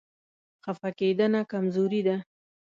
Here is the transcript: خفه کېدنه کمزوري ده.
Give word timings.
خفه 0.63 0.89
کېدنه 0.99 1.41
کمزوري 1.51 2.01
ده. 2.07 2.17